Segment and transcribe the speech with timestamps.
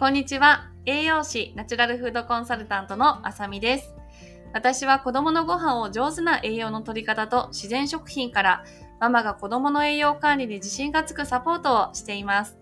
[0.00, 0.70] こんにちは。
[0.86, 3.94] 栄養士、ナチュラルフードコンサルタントのあさみです。
[4.54, 8.64] 私は子供のご飯を上手な栄養の取り方と自然食品から
[8.98, 12.56] ママが子供の栄養管理に自信がつくサポートをしています。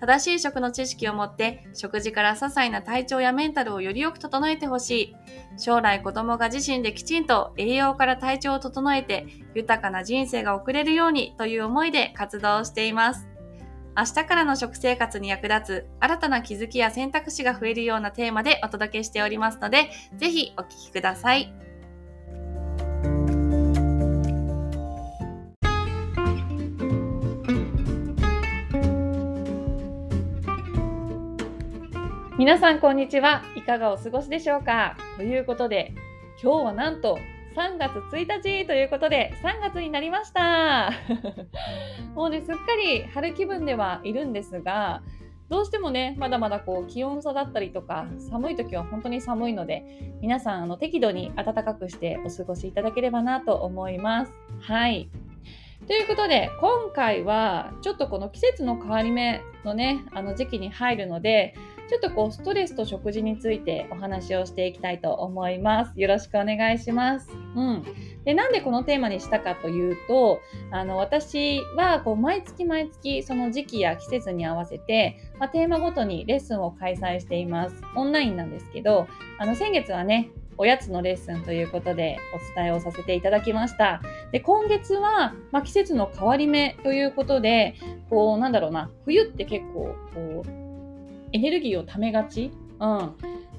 [0.00, 5.16] 正しい食の知識を持って食事から些細な体調やメンタルをよりよく整えてほしい。
[5.58, 13.28] 将来子供が自身できちんと栄養から体調を整えて豊かな人生が送れるようにという思いで活動しています。
[13.98, 21.52] 明日からの食生活に役立つ新たな気づきや選択肢が増えるようなテーマでお届けしておりますので、ぜひお聞きください。
[32.38, 33.42] 皆さんこんにちは。
[33.56, 34.96] いかがお過ごしでしょうか？
[35.16, 35.92] ということで、
[36.40, 37.18] 今日はなんと
[37.56, 40.92] 3月1日ということで3月になりました。
[42.14, 45.02] もうねすっかり春気分ではいるんですが
[45.48, 54.32] どうしてもねまだまだこう気温差だったりとか寒い時は本当に寒いので皆さんあの適度に暖かくしてお過ごしいただければなと思います。
[54.60, 55.08] はい。
[55.86, 61.54] ということで今回はちょっとこの季節の変わり目のねあの時期に入るので
[61.88, 65.92] ちょっとこうストレスと食事についてお話をしていきたいと思います。
[65.96, 67.30] よろしくお願いします。
[67.56, 67.82] うん。
[68.24, 77.82] で、なんでこのテーマにしたかというと、あの、私はこう毎月毎月その時期や季節に合わせて、まあ、テーマごとにレッスンを開催しています。
[77.96, 79.06] オンラインなんですけど、
[79.38, 84.02] あの、先月はね、おやつのレッスンということでお伝えをさせていただきました。
[84.32, 87.76] で、今月は、まあ、季節の変わり目ということで、
[88.10, 90.67] こう、なんだろうな、冬って結構、こう、
[91.32, 92.50] エネルギーをためがち、
[92.80, 93.14] うん、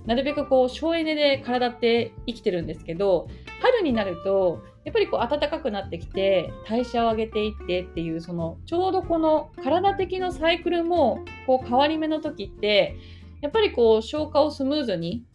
[0.06, 3.28] なるべくこう省エネで体って生きてるんですけど
[3.61, 12.95] 春になるとやっぱりこう暖かくなってきて代謝を上げていってっていうそのちょうどこの体的なサイクルもこう変わり目の時って
[13.42, 15.26] やっぱりこう消化をスムーズに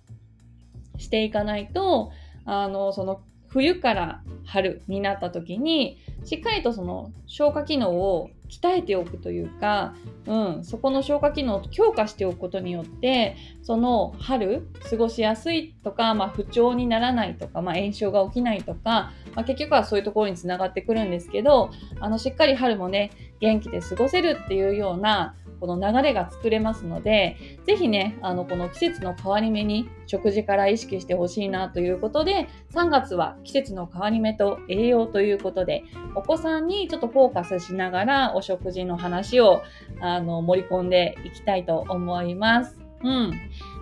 [0.98, 2.10] していかないと
[2.44, 3.22] あのその
[3.54, 9.94] 冬から春になった時にしっかりとその消化機能を鍛えておくというか、
[10.26, 21.70] うん、そこの消化機能を強化しておくことによってその春過ごしやすいとか、まあ、不調にならないとか、まあ、炎症が起きないとか、まあ、結局はそういうところにつながってくるんですけど
[22.00, 39.62] あのしっかり春もね元気で過ごせるっていうようなこの流れが作れますので、ぜひね、あの、この季節の変わり目に食事から意識してほしいなということで、3月は季節の変わり目と栄養ということで、お子さんにちょっとフォーカスしながらお食事の話を、
[40.00, 42.78] あの、盛り込んでいきたいと思います。
[43.02, 43.30] うん。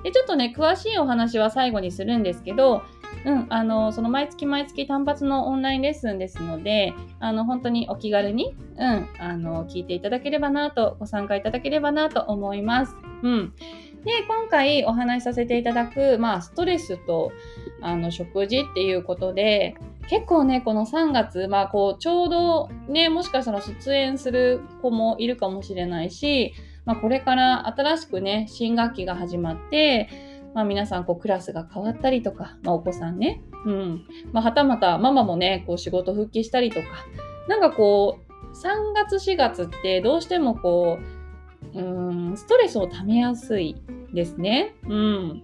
[0.03, 2.83] で、ちょっとね、詳しいお話は最後にするんですけど、
[3.25, 12.97] うん、あの、その毎月毎月単発のオンラインレッスンですので、あの、本当にお気軽に、うん、あの、聞いていただければなと、ご参加いただければなと思います。
[13.23, 13.55] うん。
[14.05, 17.31] で、今回お話しさせていただく、まあ、ストレスと、
[17.81, 19.77] あの、食事っていうことで、
[20.09, 26.53] 結構ね、この3月、まあ、こう、ちょうどね、もしかしたら卒園する子もいるかもしれないし、
[26.85, 30.09] まあ、これから新しくね、新学期が始まって、
[30.55, 34.07] まあ、皆さんこうクラスが変わったりとか、まあ、お子さんね、うん。
[34.33, 36.87] まあ、はたまたママもねこう仕事復帰したりとか。
[37.49, 40.99] なんかこう3月4月ってどうしてもこ
[41.75, 43.77] ううんストレスをためやすい
[44.13, 44.75] ですね。
[44.89, 45.43] うん。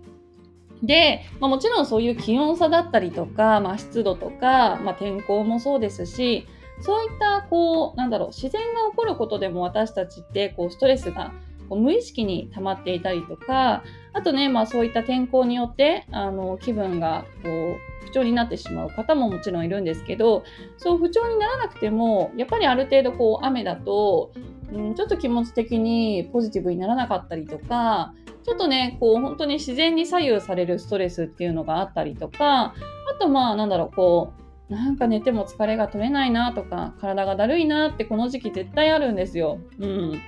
[0.82, 6.46] で、まあ、もちろんそういう気温差だったりとか、まあ、湿度とか、まあ、天候もそうですし
[6.80, 11.32] そういったこうなんだろう自然が起こることでも私たちってこうストレスが
[11.68, 20.44] こう無意識に溜まっていたりとかあとね、まあ、そういった天候によってあの気分がこう不調になってしまう方ももちろんいるんですけど
[20.78, 24.32] そう不調にならなくてもやっぱりある程度こう雨だと、
[24.72, 28.14] うん、ちょっと気持ち的にポジティブにならなかったりとか
[28.44, 32.74] ちょっとねこう本当に自然に左右されるストレスっていうのがあったりとかあ
[33.20, 34.37] とまあなんだろうこう
[34.68, 39.58] なんか寝ても疲れが取れないなとか体がだるいなってこの時期絶対あるんですよ。
[39.78, 40.20] うん、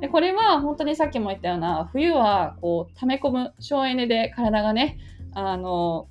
[0.00, 4.98] でこれは本当にさっきも言ったような冬はこう溜め込む省エネで体がね
[5.32, 6.08] あの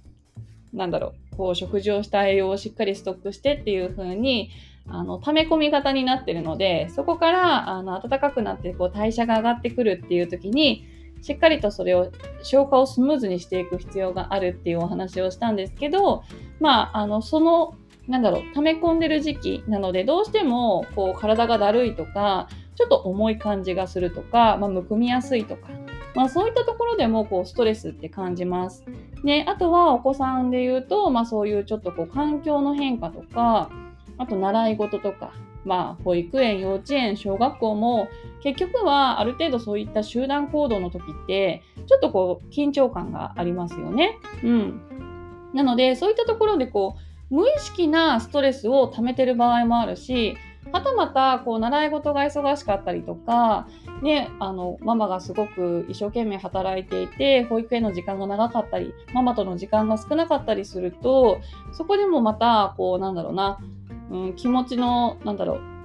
[0.74, 4.50] なんだろうこう食事をした栄養をしっかりストックしてっていう風に
[4.88, 10.86] あの溜め込み型になってるのでそこからあの暖かくなってこう代謝が上がってくるっていう時に
[11.25, 12.12] しっかりとそれを
[12.44, 16.24] 消化をスムーズにしていく必要があるっていうお話をしたんですけど
[16.60, 17.74] まああのその
[18.07, 25.69] なんだろう溜め込んでる時期なのでどうしてもこう体がだるいとかちょっと重い感じがするとか、まあ、むくみやすいとか、
[26.13, 28.86] まあ、そういったところでもこうストレスって感じます。
[29.24, 33.71] ね、あとはお子さんで言うと、まあ、そういうちょっとこう環境の変化とか、
[34.18, 35.31] あと習い事とか、
[35.66, 38.08] まあ、保育園、幼稚園、小学校も
[38.42, 44.20] 結局はある程度そういった集団行動の時ってちょっとこう緊張感がありますよね。
[44.44, 44.82] うん。
[45.54, 46.96] なのでそういったところでこ
[47.32, 50.38] う無意識なストレスを溜めてる場合もあるし
[50.72, 53.68] はたまたこう習い事が忙しかったりとか、
[54.02, 61.40] ね、あのママがすごく一生懸命働いていて保育園の時間が長かったりママとの時間が少なかったりすると
[61.74, 63.60] そこでもまたこうなんだろうな、
[64.12, 65.75] うん、気持ちのなんだろう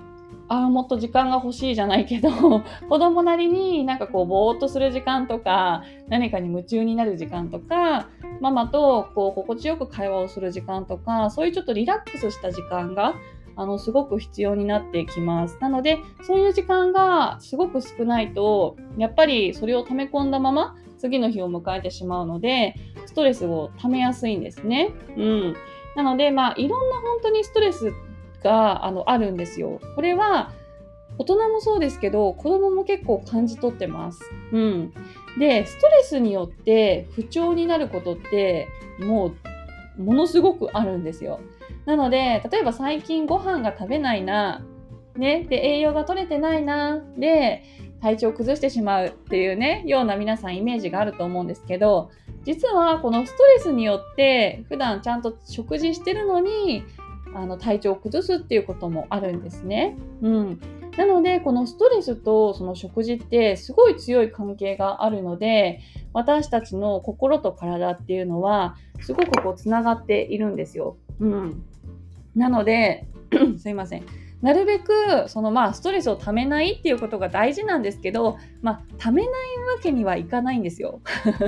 [0.50, 2.28] ああもっと時間が欲しいじゃないけど
[2.88, 8.08] 子供なりになんかこうぼーっとする時間とか何かに夢中になる時間とか
[8.40, 13.14] ママとこう心地よく会話をする時間とかそういうちょっとリラックスした時間が
[13.54, 15.56] あのすごく必要になってきます。
[15.60, 22.74] なのでそういう時間がすごく少ないとやっぱりそれを溜め込んだまま次の日を迎えてしまうので
[23.06, 24.90] ストレスを溜めやすいんですね。
[25.16, 25.54] うん、
[25.94, 27.92] なのでまあいろんな本当にストレス
[28.42, 29.80] があのあるんですよ。
[29.94, 30.52] これは
[31.18, 34.20] 大人もそうですけど子供も結構感じ取ってます。
[34.52, 34.92] うん、
[35.38, 38.68] でストレスによって不調になることって
[39.00, 39.32] も
[39.98, 41.40] うものすごくあるんですよ。
[41.86, 44.64] なので、例えば最近ご飯が食べないな、
[45.16, 47.62] ね、で、栄養が取れてないな、で、
[48.00, 52.10] 体調を崩してしまうっていうね、ような皆さんイメージがあると思うんですけど、
[52.44, 56.84] 実はこのストレスによって普段ちゃんと食事してるのに、
[57.34, 59.96] あの体調を崩すっていうこともあるんですね。
[60.22, 60.60] うん。
[60.96, 65.80] なので、このストレスとその食事ってすごい強い関係があるので、
[66.12, 70.96] 私たちの心と体っていうのはすごくこうつながっているんですよ。
[71.20, 71.64] うん。
[72.34, 73.06] なので、
[73.58, 74.04] すいません。
[74.42, 79.30] なるべくそのまあストレスをためないっていうことが大事なんですけど、まあ、ためない
[79.76, 81.00] わけにはいかないんですよ。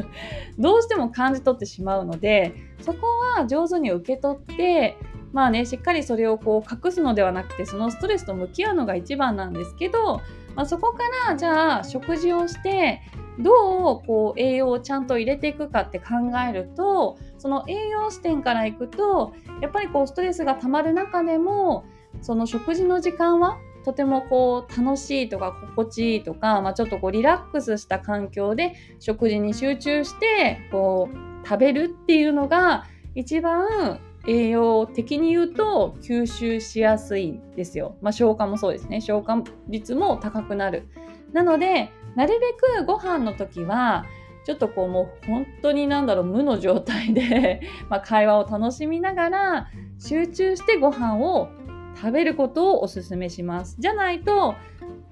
[0.58, 3.06] どうしても感じ取ってしまうのでそこ
[3.36, 4.96] は上手に受け取って
[5.32, 10.20] まあねしっかりそれをこう隠すのではなくてそのストレスと向き合うのが一番なんですけど、
[10.54, 13.00] まあ、そこからじゃあ食事をして
[13.38, 16.06] どうこう栄養をちゃんと入れていくかって考
[16.46, 21.84] えるとその栄養視点からいくとやっぱりこうストレスがたまる中でも
[22.20, 32.84] その食事の時間はとてもこう楽しいとか心地いいとか、まあ、ちょっとこうリラックスした環境で食事に集中してこう食べるっていうのが
[33.14, 37.96] 一番栄養的に言うと吸収しやすいですよ。
[38.00, 39.00] まあ、消化もそうですね。
[39.00, 40.88] 消化率も高くなる。
[41.32, 44.04] なので、なるべくご飯の時は、
[44.44, 49.68] ちょっとこうもう本当になんだろう無の状態で ま会話を楽しみながら
[50.00, 51.48] 集中してご飯を
[51.94, 53.76] 食べることをおすすめします。
[53.78, 54.54] じゃないと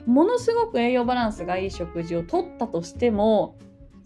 [0.07, 3.57] ものすごく栄養バランスがいい食事をとったとしても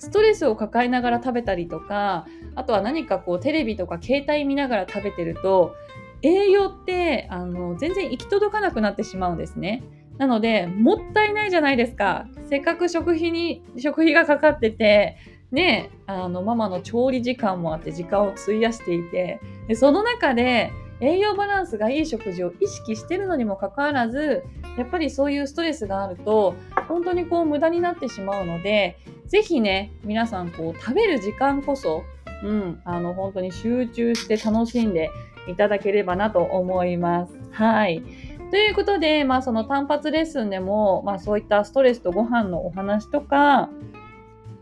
[0.04, 5.74] ストレスを抱えながら食べたりとかあとは何かこうテレビとか携帯見ながら食べてると
[6.22, 9.82] 栄養ってあの全然行き届かなくなってしまうんですね。
[10.18, 12.26] なので、もったいないじゃないですか。
[12.48, 15.16] せっかく食費に、食費がかかってて、
[15.50, 20.70] ね、あの、ママの調理時間もあって時間を費やしていて、でその中で
[21.00, 24.44] 栄養バランスがいい食事を意識してるのにもかかわらず、
[24.78, 26.54] やっぱりそういうストレスがあると、
[26.88, 32.02] 本当にこう無駄になってしまうので、ぜひね、皆さんこう食べる時間こそ、
[32.42, 35.10] うん、あの、本当に集中して楽しんで
[35.48, 37.32] いただければなと思います。
[37.50, 38.02] はい。
[38.50, 43.70] ということで、まあ、その単発レッスンでも、まあ、そういったストレスとご飯のお話とか、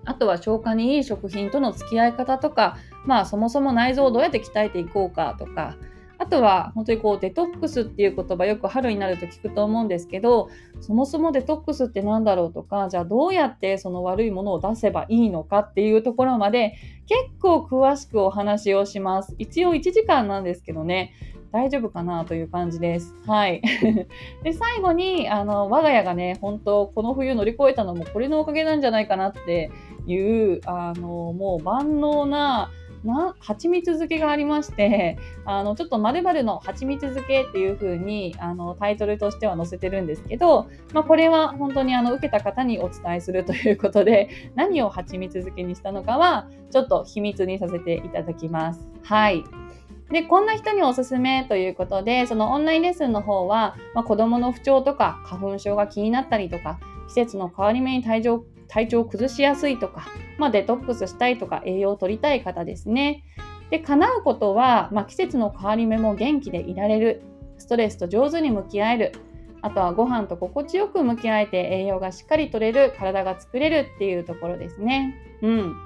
[0.04, 5.76] あとは消化にいい食品との付き合い方とか、まあ、そもそも内臓をどうやって鍛えていこうかとか、
[6.22, 10.50] あとは本当にこうデトックスっていう言葉よく春になると聞くと思うんですけど
[10.80, 16.76] そもそもデトックスって何だろうとかじゃあどうやってその悪いものを出せばいいのかっていうところまで
[17.08, 19.34] 結構詳しくお話をします。
[19.38, 21.12] 一応1時間なんですけどね
[21.50, 23.14] 大丈夫かなという感じです。
[23.26, 23.60] はい。
[24.42, 29.70] で、最後に、あの、我が家がね、本当この冬乗り越えたのもこれのおかげなんじゃないかなって
[30.06, 32.70] いう、あの、もう万能な、
[33.04, 48.88] な蜂蜜漬けがありましてあのちょっと〇〇の蜂蜜漬けっていう風にあにタイトルとしては載せてるんですけど、まあ、これは本当にあの受けた方にお伝えするということで 何を蜂蜜漬けにしたのかはちょっと秘密にさせていただきます。
[49.02, 49.44] はい
[50.11, 56.78] で、こんな人におすすめということで、そのオンラインレッスンの方は、まあ、子供の不調とか花粉症が気になったりとか、
[57.09, 60.06] 季節の変わり目に体調体調を崩しやすいとか、
[60.38, 63.22] まあ、デトックスしたいとか、栄養を取りたい方ですね。
[63.70, 67.22] で、叶うことは、まあ、季節の変わり目も元気でいられる、
[67.58, 69.12] ストレスと上手に向き合える、
[69.60, 75.14] あとはご飯と心地よく向き合えて栄養がしっかり取れる体が作れるっていうところですね。
[75.40, 75.76] うん、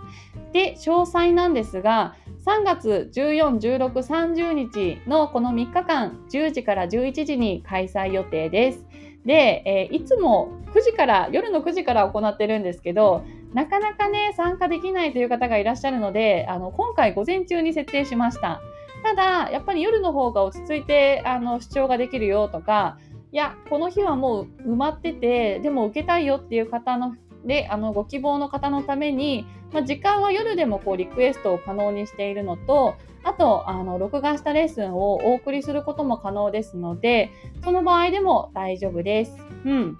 [0.52, 2.14] で詳細なんですが
[2.44, 8.86] 3月14、16、30日のこの3日間10時から11時に開催予定です。
[9.26, 18.60] で、えー、いつも9時から夜の9時から行ってるんですけどなかなかね参加できないという方がいらっしゃるのであの今回午前中に設定しました。
[19.02, 22.98] ただやっぱり夜の方が落ち着いてあの視聴ができるよとか
[23.30, 27.14] いやこの日はもう埋まっててでも受けたいよっていう方の
[27.46, 37.30] であのご希望の方のために、まあ、時間は夜でもこうリクエストを可能にしているのとあとあの録画したレッスンをお送りすることも可能ですので
[37.64, 39.36] その場合でも大丈夫です。
[39.64, 39.98] うん、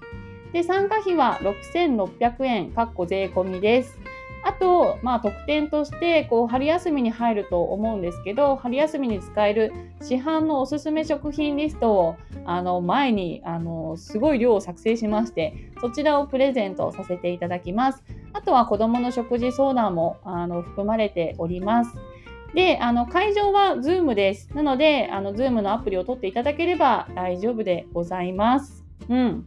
[0.52, 3.98] で参加費は6600円かっこ税込みです。
[4.46, 18.04] あと、まあ、特典としてこう春休みに入ると思うんですけど春休みに使える市販のおすすめ食品リストをあの前にあのすごい量を作成しましてそちらをプレゼントさせていただきます。
[18.32, 21.90] あとは子どもの食事相談もあの含まれております。
[22.54, 24.48] で、あの会場は Zoom です。
[24.54, 28.84] なので、あの Zoom のアプリを取っていただければ大丈夫でございます。
[29.08, 29.46] うん。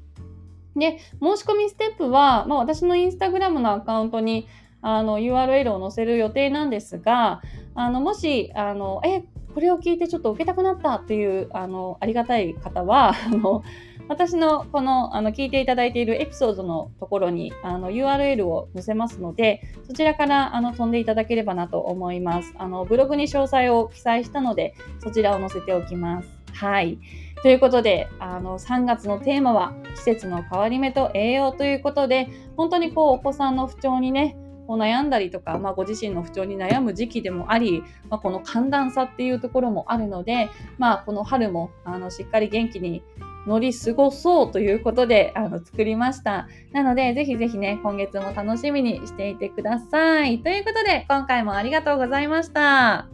[0.76, 4.48] で、申し込みステップは、まあ、私のインスタグラムのアカウントに
[4.82, 7.42] あの URL を載せる予定なんですが、
[7.76, 13.64] あのもしあのえこれを聞いてちょっと受けたくなったっていうあのありがたい方は あの
[14.08, 22.54] 私のこのあの聞いていただいているエピソードのところにあの URL を載せますのでそちらからあの飛んでいただければなと思います。
[22.58, 26.30] あのブログに詳細を記載したのでそちらを載せておきます。
[26.54, 26.98] はい。
[27.42, 34.36] ということであの3月のテーマは季節の変わり目と栄養ということで本当にこうお子さんの不調にね
[34.70, 43.02] こう悩んだりとか、まあ、ご自身の不調に悩む時期でもあり、まあ、この寒暖差っていうところもあるので、まあ、この春もあのしっかり元気に
[43.48, 46.48] 乗り過ごそうということであの作りました。
[46.72, 50.38] なので、ぜひぜひね、今月も楽しみにしていてください。
[50.44, 53.08] ということで、今回もありがとうございました。